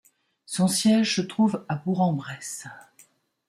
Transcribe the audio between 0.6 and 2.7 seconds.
siège se trouve à Bourg-en-Bresse.